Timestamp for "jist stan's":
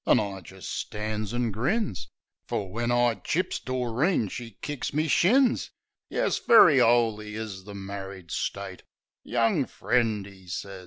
0.41-1.31